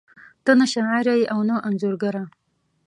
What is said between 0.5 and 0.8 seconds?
نه